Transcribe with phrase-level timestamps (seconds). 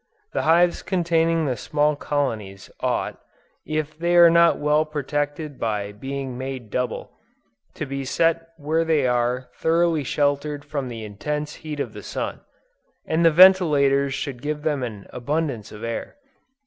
[0.33, 3.19] The hives containing the small colonies, ought,
[3.67, 7.11] if they are not well protected by being made double,
[7.75, 12.39] to be set where they are thoroughly sheltered from the intense heat of the sun;
[13.05, 16.15] and the ventilators should give them an abundance of air.